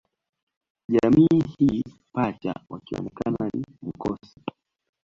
Jamii 0.87 1.43
hii 1.57 1.83
Pacha 2.13 2.53
wakionekana 2.69 3.49
ni 3.57 3.65
mkosi 3.81 4.41